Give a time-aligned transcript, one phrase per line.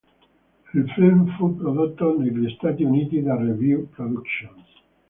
[0.73, 4.65] Il film fu prodotto negli Stati Uniti da Revue Productions.